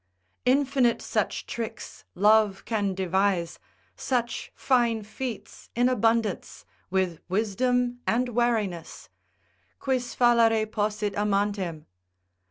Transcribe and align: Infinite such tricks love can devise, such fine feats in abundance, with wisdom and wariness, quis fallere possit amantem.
Infinite 0.45 0.99
such 0.99 1.45
tricks 1.45 2.05
love 2.15 2.65
can 2.65 2.95
devise, 2.95 3.59
such 3.95 4.51
fine 4.55 5.03
feats 5.03 5.69
in 5.75 5.87
abundance, 5.87 6.65
with 6.89 7.19
wisdom 7.29 7.99
and 8.07 8.29
wariness, 8.29 9.09
quis 9.77 10.15
fallere 10.15 10.65
possit 10.65 11.13
amantem. 11.13 11.85